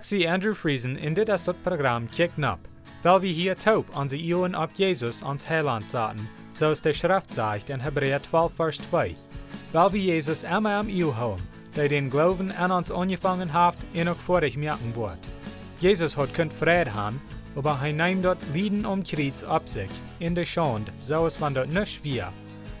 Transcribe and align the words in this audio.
Zie 0.00 0.30
Andrew 0.30 0.54
Friesen 0.54 0.96
in 0.96 1.14
dit 1.14 1.28
is 1.28 1.44
dat 1.44 1.62
programma 1.62 2.06
Kick 2.10 2.30
Up, 2.38 2.58
weil 3.02 3.20
wir 3.20 3.32
hier 3.32 3.56
taub 3.56 3.96
onze 3.96 4.16
Ohren 4.16 4.54
op 4.54 4.70
Jesus 4.72 5.22
ans 5.22 5.46
Heiland 5.46 5.90
zaten, 5.90 6.28
zoals 6.52 6.80
de 6.80 6.92
Schrift 6.92 7.34
zegt 7.34 7.70
in 7.70 7.80
Hebräer 7.80 8.22
12 8.22 8.54
vers 8.54 8.78
2. 8.78 9.14
Weil 9.72 9.92
wir 9.92 10.00
Jesus 10.00 10.44
immer 10.44 10.78
am 10.78 10.88
Iel 10.88 11.12
houden, 11.16 11.46
der 11.76 11.88
den 11.88 12.08
Glauben 12.08 12.50
an 12.56 12.70
uns 12.70 12.90
angefangen 12.90 13.52
hat 13.52 13.76
en 13.92 14.08
ook 14.08 14.20
vorig 14.20 14.56
merken 14.56 14.94
wordt. 14.94 15.28
Jesus 15.78 16.16
hat 16.16 16.34
kunt 16.34 16.54
vrede 16.54 16.90
haben, 16.90 17.20
aber 17.56 17.78
hij 17.80 17.92
neemt 17.92 18.22
dat 18.22 18.46
Lieden 18.52 18.86
om 18.86 19.02
Kreuz 19.02 19.42
op 19.42 19.62
zich, 19.64 19.90
in 20.18 20.34
de 20.34 20.44
Schande, 20.44 20.90
zoals 21.02 21.36
van 21.36 21.52
dat 21.52 21.68
nicht 21.68 22.02
wir, 22.02 22.28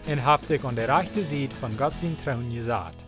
en 0.06 0.18
heeft 0.18 0.46
zich 0.46 0.64
an 0.64 0.74
der 0.74 0.88
rechten 0.88 1.24
Seite 1.24 1.54
von 1.60 1.76
Gott 1.76 1.98
sein 1.98 2.16
Thron 2.24 2.54
gesagt. 2.54 3.01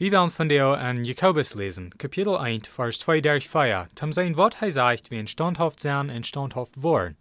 Wir 0.00 0.12
werden 0.12 0.30
von 0.30 0.48
der 0.48 0.64
an 0.64 1.04
Jakobus 1.04 1.56
lesen, 1.56 1.90
Kapitel 1.98 2.36
1, 2.36 2.68
Vers 2.68 3.00
2 3.00 3.20
durch 3.20 3.48
4, 3.48 3.88
zum 3.96 4.12
sein 4.12 4.36
Wort 4.36 4.56
sagt, 4.68 5.10
wie 5.10 5.18
ein 5.18 5.26
standhaft 5.26 5.80
sein 5.80 6.08
und 6.08 6.24
standhaft 6.24 6.84
worden. 6.84 7.16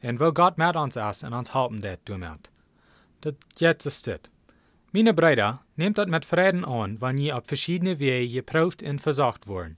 Und 0.00 0.18
wo 0.18 0.32
Gott 0.32 0.56
mit 0.56 0.74
uns 0.74 0.96
ist 0.96 1.22
und 1.22 1.34
uns 1.34 1.52
halten 1.52 1.82
det 1.82 2.00
damit. 2.06 2.50
Das 3.20 3.34
jetzt 3.58 3.84
ist 3.84 4.06
das. 4.06 4.20
Meine 4.92 5.12
Brüder, 5.12 5.60
nehmt 5.76 5.98
das 5.98 6.06
mit 6.06 6.24
Frieden 6.24 6.64
an, 6.64 6.98
wenn 7.02 7.18
ihr 7.18 7.36
auf 7.36 7.44
verschiedene 7.44 7.98
Wege 7.98 8.36
geprüft 8.36 8.82
und 8.82 8.98
versorgt 8.98 9.46
worden. 9.46 9.76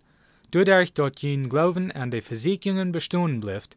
Dadurch, 0.52 0.94
dass 0.94 1.20
ihr 1.20 1.48
Glauben 1.48 1.90
an 1.90 2.12
die 2.12 2.20
Versicherungen 2.20 2.92
bestehen 2.92 3.40
bleibt, 3.40 3.76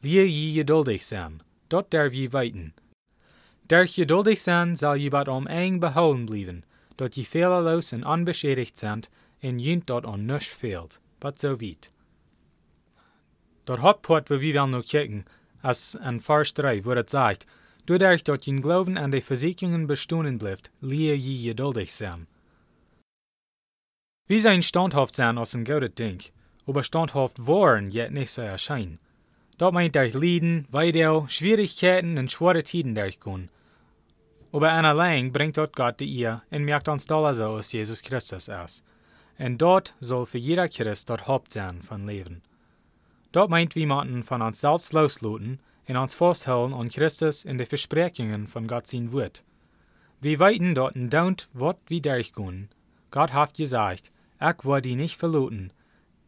wir 0.00 0.26
je 0.26 0.52
geduldig 0.52 1.06
sein. 1.06 1.44
Dort 1.68 1.92
der 1.92 2.10
wir 2.10 2.32
weiten. 2.32 2.74
Durch 3.68 3.94
geduldig 3.94 4.42
sein 4.42 4.74
soll 4.74 4.96
je 4.96 5.10
bad 5.10 5.28
om 5.28 5.46
eng 5.46 5.78
behouden 5.78 6.26
bleiben, 6.26 6.64
dat 6.98 7.14
je 7.14 7.24
fehlerlos 7.24 7.92
en 7.92 8.06
onbeschädigt 8.06 8.78
sind, 8.78 9.08
en 9.40 9.58
jint 9.58 9.86
dat 9.86 10.06
on 10.06 10.24
nisch 10.24 10.48
fehlt, 10.48 11.00
but 11.18 11.40
so 11.40 11.56
weit. 11.56 11.92
Dat 13.64 13.78
Hauptport, 13.78 14.30
wo 14.30 14.40
wir 14.40 14.54
wollen 14.54 14.70
noch 14.70 14.84
kicken, 14.84 15.24
als 15.62 15.94
in 15.94 16.20
Vers 16.20 16.52
3, 16.54 16.84
wo 16.84 16.92
es 16.92 17.10
sagt, 17.10 17.46
dadurch, 17.86 18.24
dass 18.24 18.46
je 18.46 18.60
Glauben 18.60 18.96
an 18.96 19.10
die 19.10 19.20
Versicherungen 19.20 19.86
bestehen 19.86 20.38
bleibt, 20.38 20.70
liehe 20.80 21.14
je 21.14 21.48
geduldig 21.48 21.94
sein. 21.94 22.26
Wir 24.26 24.40
sein 24.40 24.62
standhaft 24.62 25.14
sein 25.14 25.38
aus 25.38 25.54
ein 25.54 25.64
gutes 25.64 25.94
Ding, 25.94 26.20
aber 26.66 26.82
standhaft 26.82 27.46
waren 27.46 27.90
jet 27.90 28.10
nicht 28.10 28.30
so 28.30 28.42
erscheinen. 28.42 28.98
Dat 29.56 29.72
meint 29.72 29.94
durch 29.94 30.14
Lieden, 30.14 30.66
Weidel, 30.70 31.24
Schwierigkeiten 31.28 32.18
und 32.18 32.30
schwere 32.30 32.62
Tiden 32.62 32.94
durchgehen. 32.94 33.50
Aber 34.52 34.72
an 34.72 34.84
allein 34.84 35.32
bringt 35.32 35.58
dort 35.58 35.76
Gott 35.76 36.00
die 36.00 36.06
ihr 36.06 36.42
und 36.50 36.64
merkt 36.64 36.88
uns 36.88 37.04
so 37.04 37.16
aus 37.16 37.72
Jesus 37.72 38.02
Christus 38.02 38.48
aus. 38.48 38.82
Und 39.38 39.58
dort 39.58 39.94
soll 40.00 40.26
für 40.26 40.38
jeder 40.38 40.68
Christ 40.68 41.10
dort 41.10 41.28
Haupt 41.28 41.52
sein 41.52 41.82
von 41.82 42.06
Leben. 42.06 42.42
Dort 43.32 43.50
meint 43.50 43.74
wir 43.74 43.86
müssen 43.86 44.22
von 44.22 44.42
uns 44.42 44.60
selbst 44.60 44.92
losluten 44.92 45.60
und 45.86 45.96
uns 45.96 46.14
festhalten 46.14 46.74
an 46.74 46.88
Christus 46.88 47.44
in 47.44 47.58
die 47.58 47.66
Versprechungen 47.66 48.46
von 48.46 48.66
Gott 48.66 48.86
sein 48.86 49.12
Wort. 49.12 49.44
Wir 50.20 50.40
weiten 50.40 50.74
dort 50.74 50.96
ein 50.96 51.10
Daunt, 51.10 51.48
Wort 51.52 51.78
wie 51.86 52.00
durchgehen. 52.00 52.68
Gott 53.10 53.32
hat 53.32 53.54
gesagt, 53.54 54.10
ich 54.40 54.64
will 54.64 54.80
die 54.80 54.96
nicht 54.96 55.16
verluten, 55.16 55.72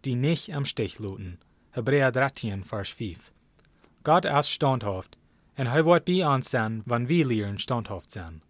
die 0.04 0.14
nicht 0.14 0.54
am 0.54 0.64
Stich 0.64 0.98
luten. 0.98 1.38
Hebräer 1.72 2.12
13, 2.12 2.64
Vers 2.64 2.90
5. 2.90 3.32
Gott 4.04 4.24
ist 4.24 4.50
standhaft, 4.50 5.18
und 5.56 5.66
er 5.66 5.84
wird 5.84 6.04
bei 6.04 6.26
uns 6.26 6.50
sein, 6.50 6.82
wenn 6.86 7.08
wir 7.08 7.26
lernen 7.26 7.58
standhaft 7.58 8.10
sein. 8.10 8.42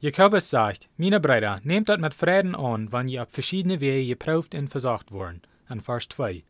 Jakobus 0.00 0.48
sagt, 0.48 0.88
meine 0.96 1.18
Brüder, 1.18 1.56
nehmt 1.64 1.88
das 1.88 1.98
mit 1.98 2.14
Frieden 2.14 2.54
an, 2.54 2.92
wenn 2.92 3.08
ihr 3.08 3.22
auf 3.22 3.30
verschiedene 3.30 3.80
Wege 3.80 4.10
geprüft 4.10 4.54
und 4.54 4.68
versorgt 4.68 5.10
worden, 5.10 5.42
in 5.68 5.80
Vers 5.80 6.08
2. 6.10 6.44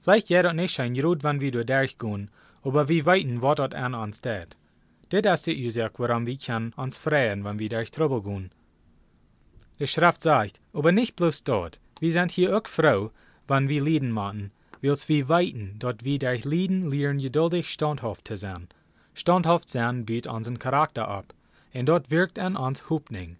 Vielleicht 0.00 0.30
jeder 0.30 0.54
nicht 0.54 0.72
schein 0.72 0.94
gut, 0.94 1.22
wenn 1.22 1.40
wir 1.42 1.50
durchgehen, 1.50 2.30
aber 2.62 2.88
wir 2.88 3.04
weiten, 3.04 3.42
was 3.42 3.56
dort 3.56 3.74
an 3.74 3.94
uns 3.94 4.18
steht. 4.18 4.56
Das 5.10 5.40
ist 5.40 5.46
die 5.46 5.64
Ursache, 5.64 5.92
warum 5.98 6.24
wir 6.24 6.38
können 6.38 6.72
uns 6.74 6.96
freuen, 6.96 7.44
wenn 7.44 7.58
wir 7.58 7.68
durch 7.68 7.90
Trouble 7.90 8.22
gehen. 8.22 8.50
Die 9.78 9.86
Schrift 9.86 10.22
sagt, 10.22 10.60
aber 10.72 10.92
nicht 10.92 11.16
bloß 11.16 11.44
dort, 11.44 11.80
wir 12.00 12.12
sind 12.12 12.30
hier 12.30 12.56
auch 12.56 12.66
froh, 12.66 13.10
wenn 13.46 13.68
wir 13.68 13.82
Lieden 13.82 14.10
machen, 14.10 14.52
wils 14.80 15.08
wir 15.08 15.28
weiten, 15.28 15.76
dort 15.78 16.04
wir 16.04 16.18
durch 16.18 16.44
Lieden 16.44 16.90
lernen 16.90 17.18
geduldig 17.18 17.68
standhaft 17.70 18.28
zu 18.28 18.36
sein. 18.36 18.68
Standhaft 19.14 19.68
sein 19.68 20.06
bietet 20.06 20.32
unseren 20.32 20.58
Charakter 20.58 21.08
ab, 21.08 21.34
und 21.74 21.86
dort 21.86 22.10
wirkt 22.10 22.38
an 22.38 22.56
uns 22.56 22.88
Hoffnung. 22.88 23.36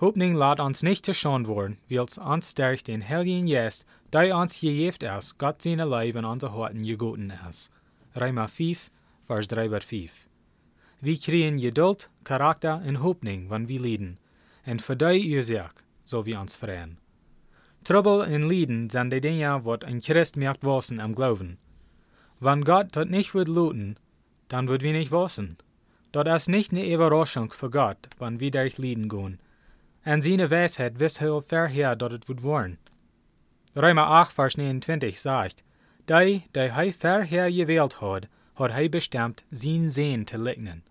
Hoffnung 0.00 0.34
lässt 0.34 0.60
uns 0.60 0.82
nicht 0.82 1.04
zu 1.04 1.14
schon 1.14 1.46
worden, 1.46 1.78
wils 1.88 2.18
uns 2.18 2.54
durch 2.54 2.84
den 2.84 3.06
Heiligen 3.06 3.46
Geist, 3.46 3.84
der 4.12 4.36
uns 4.36 4.60
gegeben 4.60 5.16
ist, 5.18 5.38
Gott 5.38 5.62
seine 5.62 5.84
Leben 5.86 6.18
in 6.18 6.24
unser 6.24 6.56
Herzen 6.56 6.84
gegoten 6.84 7.32
ist. 7.48 7.70
Römer 8.14 8.48
5, 8.48 8.90
Vers 9.22 9.48
3 9.48 9.68
bis 9.68 9.84
5. 9.84 10.28
Wir 11.00 11.18
kriegen 11.18 11.58
Geduld, 11.58 12.10
Charakter 12.24 12.82
und 12.86 13.02
Hoffnung, 13.02 13.50
wenn 13.50 13.68
wir 13.68 13.80
lieden, 13.80 14.18
und 14.66 14.82
für 14.82 14.96
die 14.96 15.34
Ursache 15.36 15.74
soll 16.02 16.26
wir 16.26 16.40
uns 16.40 16.56
freuen. 16.56 16.98
Trouble 17.88 18.22
en 18.26 18.46
Lieden 18.46 18.90
sind 18.90 19.10
die 19.14 19.20
Dinge, 19.22 19.64
wat 19.64 19.82
ein 19.82 20.02
Christ 20.02 20.36
merkt 20.36 20.62
wissen 20.62 21.00
am 21.00 21.14
Glauben. 21.14 21.56
Wenn 22.38 22.62
Gott 22.62 22.88
das 22.92 23.06
nicht 23.06 23.32
wird 23.32 23.48
luten, 23.48 23.96
dann 24.48 24.68
wird 24.68 24.82
wir 24.82 24.92
nicht 24.92 25.10
wissen. 25.10 25.56
Das 26.12 26.42
ist 26.42 26.48
nicht 26.50 26.70
eine 26.70 26.86
Überraschung 26.86 27.50
für 27.50 27.70
Gott, 27.70 28.10
wenn 28.18 28.40
wir 28.40 28.50
durch 28.50 28.76
Lieden 28.76 29.08
gehen. 29.08 29.40
Und 30.04 30.20
seine 30.20 30.50
Weisheit 30.50 30.98
wisst 30.98 31.22
er 31.22 31.40
vorher, 31.40 31.96
dass 31.96 32.12
es 32.12 32.28
wird 32.28 32.42
worden. 32.42 32.76
Römer 33.74 34.06
8, 34.06 34.34
Vers 34.34 34.58
29 34.58 35.18
sagt, 35.18 35.64
Die, 36.10 36.42
die 36.54 36.58
er 36.58 36.92
vorher 36.92 37.50
gewählt 37.50 38.02
hat, 38.02 38.28
hat 38.56 38.70
er 38.70 38.88
bestimmt, 38.90 39.44
sein 39.50 39.88
Sehen 39.88 40.26
zu 40.26 40.36
legnen. 40.36 40.82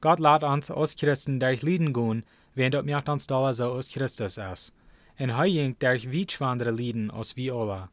Gott 0.00 0.18
lässt 0.18 0.44
uns 0.44 0.70
als 0.70 0.96
Christen 0.96 1.38
durch 1.38 1.60
Lieden 1.60 1.92
gehen, 1.92 2.24
wenn 2.54 2.72
das 2.72 2.86
merkt 2.86 3.10
uns 3.10 3.26
da 3.26 3.52
so 3.52 3.72
aus 3.72 3.90
Christus 3.90 4.38
ist 4.38 4.72
en 5.20 5.30
hij 5.30 5.50
jinkt 5.50 5.80
durch 5.80 6.10
wietschwandere 6.10 6.72
Lieden 6.72 7.10
aus 7.10 7.34
wie 7.34 7.52
alle. 7.52 7.88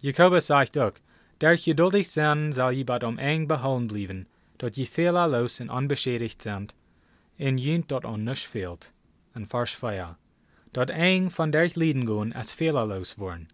Jakobus 0.00 0.46
sagt 0.46 0.78
auch, 0.78 0.94
durch 1.38 1.64
geduldig 1.64 2.08
sein 2.08 2.52
soll 2.52 2.72
je 2.72 2.84
bad 2.84 3.02
om 3.02 3.18
eng 3.18 3.46
behouden 3.46 3.86
blijven, 3.86 4.26
dat 4.56 4.74
je 4.76 4.86
fehlerlos 4.86 5.60
en 5.60 5.70
unbeschädigt 5.70 6.42
sind, 6.42 6.74
en 7.36 7.56
jint 7.56 7.88
dat 7.88 8.04
on 8.04 8.22
nisch 8.22 8.46
fehlt. 8.46 8.92
En 9.34 9.46
Vers 9.46 9.74
4. 9.74 10.16
Dat 10.72 10.90
eng 10.90 11.30
von 11.30 11.50
durch 11.50 11.76
Lieden 11.76 12.06
gehen 12.06 12.32
als 12.32 12.52
fehlerlos 12.52 13.18
worden. 13.18 13.48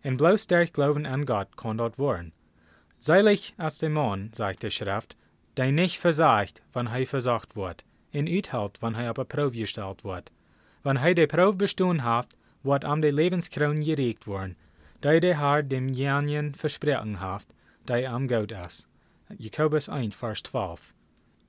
En 0.00 0.16
bloß 0.16 0.46
durch 0.46 0.72
Glauben 0.72 1.06
an 1.06 1.26
Gott 1.26 1.56
kann 1.56 1.76
dort 1.76 1.98
worden. 1.98 2.32
Seilig 2.98 3.54
als 3.56 3.78
der 3.78 3.90
Mann, 3.90 4.30
sagt 4.32 4.62
die 4.62 4.70
Schrift, 4.70 5.16
der 5.56 5.70
nicht 5.70 5.98
versagt, 5.98 6.62
wann 6.72 6.86
er 6.86 7.06
versagt 7.06 7.56
wird, 7.56 7.84
en 8.10 8.26
uithält, 8.26 8.80
wann 8.80 8.94
er 8.94 9.10
auf 9.10 9.28
Probe 9.28 9.58
gestellt 9.58 10.04
wird. 10.04 10.32
Wann 10.84 10.96
hij 10.96 11.14
de 11.14 11.26
proef 11.26 11.56
bestehen 11.56 11.98
haft, 11.98 12.34
wordt 12.60 12.84
am 12.84 13.00
de 13.00 13.12
levenskroon 13.12 13.82
geregt 13.84 14.24
worden, 14.24 14.56
die 15.00 15.20
de 15.20 15.34
Herr 15.34 15.68
dem 15.68 15.88
Janien 15.88 16.54
versprochen 16.54 17.14
haft, 17.14 17.54
die 17.84 18.08
am 18.08 18.28
Goud 18.28 18.52
is. 18.66 18.86
Jakobus 19.38 19.88
1, 19.88 20.14
Vers 20.14 20.42
12. 20.42 20.92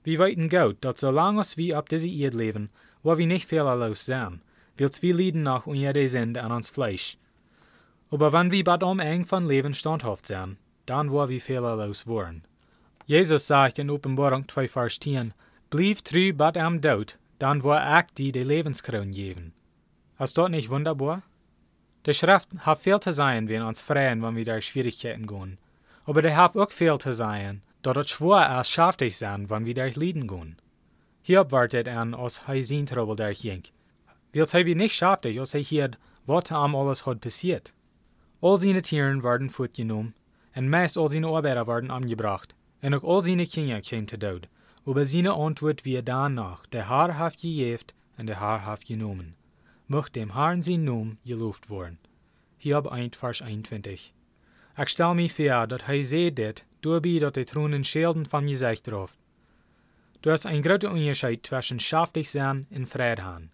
Wir 0.04 0.20
weiten 0.20 0.50
Gott, 0.50 0.76
dat 0.80 1.00
solange 1.00 1.44
wir 1.56 1.80
auf 1.80 1.86
diese 1.86 2.10
Erde 2.10 2.38
leben, 2.38 2.70
wo 3.04 3.18
wir 3.18 3.28
nicht 3.28 3.48
fehlerlos 3.48 4.06
sein, 4.06 4.42
wils 4.78 5.02
wir 5.02 5.14
lieden 5.14 5.44
nach 5.44 5.68
unter 5.68 5.94
der 5.94 6.08
Sünde 6.08 6.42
an 6.42 6.52
uns 6.52 6.70
Fleisch. 6.70 7.18
Aber 8.12 8.32
wenn 8.32 8.52
wir 8.52 8.64
bad 8.64 8.84
um 8.84 9.00
eng 9.00 9.26
von 9.26 9.48
Leben 9.48 9.74
standhaft 9.74 10.28
sein, 10.28 10.58
dann 10.86 11.12
wo 11.12 11.28
wir 11.28 11.42
fehlerlos 11.42 12.08
worden. 12.08 12.44
Jesus 13.06 13.48
sagt 13.48 13.80
in 13.80 13.90
Offenbarung 13.90 14.48
2, 14.48 14.68
Vers 14.68 15.00
10, 15.00 15.34
Blieb 15.70 16.04
trü 16.06 16.32
bad 16.32 16.58
am 16.58 16.82
Tod, 16.82 17.18
dann 17.40 17.64
war 17.64 18.00
ich 18.00 18.06
die 18.18 18.32
die 18.32 18.44
Lebenskroon 18.44 19.12
geben. 19.12 19.54
Ist 20.20 20.38
dort 20.38 20.52
nicht 20.52 20.70
wunderbar? 20.70 21.24
Die 22.06 22.14
Schrift 22.14 22.50
hat 22.60 22.80
viel 22.80 23.00
zu 23.00 23.12
sein, 23.12 23.50
wenn 23.50 23.64
uns 23.64 23.82
freuen, 23.82 24.22
wenn 24.22 24.36
wir 24.36 24.46
durch 24.46 24.68
Schwierigkeiten 24.68 25.28
gehen. 25.28 25.58
Aber 26.06 26.22
die 26.22 26.36
hat 26.36 26.56
auch 26.56 26.72
viel 26.72 26.98
zu 26.98 27.12
sein, 27.12 27.62
dort 27.82 27.98
es 27.98 28.10
schwer 28.10 28.60
ist, 28.60 28.70
schaftig 28.70 29.18
sein, 29.18 29.50
wenn 29.50 29.66
wir 29.66 29.74
durch 29.74 29.96
Lieden 29.96 30.28
gehen. 30.28 30.58
Hier 31.22 31.52
wartet 31.52 31.88
an, 31.88 32.14
aus 32.14 32.48
Heisin 32.48 32.86
Trouble 32.86 33.16
durch 33.16 33.40
Jink. 33.44 33.72
Wils 34.32 34.54
hij 34.54 34.66
wir 34.66 34.76
nicht 34.76 34.94
schaftig, 34.94 35.40
als 35.40 35.54
hij 35.54 35.62
hier 35.62 35.92
wat 36.26 36.52
am 36.52 36.76
alles 36.76 37.06
hat 37.06 37.22
passiert. 37.22 37.74
All 38.42 38.60
seine 38.60 38.82
Tieren 38.82 39.24
werden 39.24 39.50
fortgenommen, 39.50 40.14
und 40.56 40.70
meist 40.70 40.98
all 40.98 41.10
seine 41.10 41.28
Arbeiter 41.28 41.68
werden 41.68 41.90
angebracht, 41.90 42.54
und 42.82 42.94
auch 42.94 43.04
all 43.04 43.22
seine 43.22 43.48
Kinder 43.48 43.82
kamen 43.82 44.08
zu 44.08 44.20
Tod. 44.20 44.48
Aber 44.86 45.06
seine 45.06 45.34
Antwort 45.34 45.84
wir 45.86 46.02
danach, 46.02 46.66
der 46.68 46.90
Herr 46.90 47.18
hat 47.18 47.38
gejeft 47.42 47.96
und 48.18 48.28
der 48.28 48.40
Herr 48.40 48.66
hat 48.66 48.86
genommen. 48.86 49.36
Möcht 49.88 50.16
dem 50.16 50.34
Herrn 50.34 50.62
sein 50.62 50.84
Namen 50.84 51.18
gelobt 51.26 51.70
worden. 51.70 51.98
Hiob 52.58 52.88
1, 52.88 53.18
Vers 53.18 53.42
21. 53.42 54.14
Ich 54.78 54.90
stell 54.90 55.14
mich 55.14 55.34
vor, 55.34 55.68
dass 55.68 55.88
er 55.88 56.04
seht 56.04 56.38
det, 56.38 56.66
dabei, 56.82 57.20
dass 57.20 57.34
die 57.34 57.46
Thronen 57.46 57.84
Schilden 57.84 58.26
von 58.26 58.48
Gesicht 58.48 58.88
drauf. 58.88 59.18
Du 60.22 60.32
hast 60.32 60.46
ein 60.46 60.62
großer 60.62 60.92
Unterschied 60.92 61.46
zwischen 61.46 61.80
schaftig 61.80 62.30
sein 62.30 62.68
und 62.72 62.88
Frieden 62.88 63.24
haben. 63.24 63.52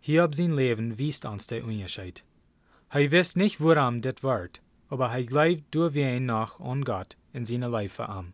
Hiob 0.00 0.34
zijn 0.34 0.54
leven 0.54 0.96
wiest 0.96 1.24
ons 1.24 1.46
de 1.46 1.62
onderscheid. 1.62 2.22
Hij 2.88 3.08
wist 3.08 3.36
niet 3.36 3.58
waarom 3.58 4.00
dit 4.00 4.20
werd, 4.20 4.62
aber 4.88 5.10
hij 5.10 5.24
gleibt 5.24 5.62
door 5.68 5.92
wie 5.92 6.18
nog 6.18 6.58
aan 6.60 6.86
God 6.86 7.16
in 7.32 7.46
zijn 7.46 7.70
leven 7.70 8.06
am. 8.06 8.32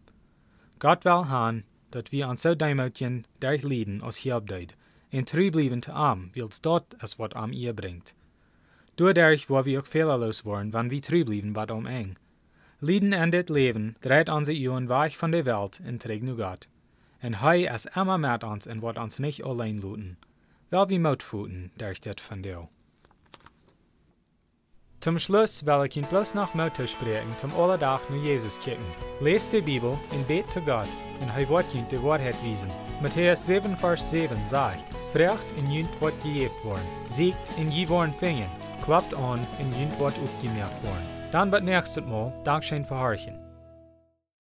God 0.78 1.02
wil 1.02 1.24
han 1.24 1.62
dat 1.88 2.08
we 2.08 2.26
ons 2.26 2.40
zo 2.40 2.56
duimutjen 2.56 3.24
derg 3.38 3.62
lieden 3.62 4.00
als 4.00 4.22
Hiob 4.22 4.48
deed, 4.48 4.74
en 5.08 5.24
trouw 5.24 5.50
blijven 5.50 5.80
te 5.80 5.92
am, 5.92 6.28
wils 6.32 6.60
dat 6.60 6.84
is 7.00 7.16
wat 7.16 7.34
am 7.34 7.52
ihr 7.52 7.74
brengt. 7.74 8.14
Doorderg 8.94 9.46
waar 9.46 9.62
we 9.62 9.76
ook 9.76 9.86
fehlerloos 9.86 10.42
worden, 10.42 10.70
wanneer 10.70 10.90
we 10.90 11.00
trouw 11.00 11.24
blijven 11.24 11.52
wat 11.52 11.70
om 11.70 11.86
eng. 11.86 12.14
Lieden 12.78 13.12
in 13.12 13.30
dit 13.30 13.48
leven 13.48 13.96
draait 14.00 14.28
onze 14.28 14.52
eeuwen 14.52 14.86
weg 14.86 15.16
van 15.16 15.30
de 15.30 15.42
welt 15.42 15.78
en 15.82 15.96
terug 15.96 16.20
naar 16.20 16.48
God. 16.48 16.66
En 17.18 17.34
hij 17.34 17.60
is 17.60 17.86
immer 17.86 18.20
met 18.20 18.42
ons 18.42 18.66
en 18.66 18.78
wordt 18.78 18.98
ons 18.98 19.18
niet 19.18 19.42
alleen 19.42 19.80
laten. 19.80 20.18
Wel 20.68 20.86
wie 20.86 21.00
moutvoeten, 21.00 21.70
durch 21.74 21.98
dit 21.98 22.20
van 22.20 22.40
deel. 22.40 22.70
Zum 25.06 25.20
Schluss 25.20 25.62
wil 25.64 25.84
ik 25.84 25.94
Ihnen 25.94 26.08
bloß 26.08 26.34
noch 26.34 26.54
Mut 26.54 26.88
spreken 26.88 27.38
zum 27.38 27.52
Alledag 27.52 28.00
naar 28.08 28.18
Jezus 28.18 28.58
kijken. 28.58 28.84
Lees 29.20 29.48
de 29.48 29.62
Bibel 29.62 29.98
en 30.10 30.26
bet 30.26 30.52
zu 30.52 30.60
Gott, 30.60 30.88
en 31.20 31.28
hij 31.28 31.46
wordt 31.46 31.74
Ihnen 31.74 31.88
de 31.88 32.00
waarheid 32.00 32.42
wiesen. 32.42 32.68
Matthäus 33.00 33.44
7, 33.44 33.76
Vers 33.76 34.10
7 34.10 34.46
sagt, 34.46 34.94
Vraagt 35.12 35.54
en 35.56 35.72
Jünt 35.72 35.98
wordt 35.98 36.22
gegeven 36.22 36.62
worden, 36.62 36.84
siegt 37.08 37.56
en 37.56 37.72
je 37.72 37.86
worden 37.86 38.14
vingen, 38.14 38.50
klappt 38.80 39.14
an 39.14 39.38
en 39.58 39.78
Jünt 39.78 39.96
wordt 39.96 40.18
opgemerkt 40.18 40.80
worden. 40.82 41.30
Dan 41.30 41.50
wird 41.50 41.62
nächstes 41.62 42.04
Mal 42.04 42.32
Dankschein 42.42 42.84
verharchen. 42.84 43.45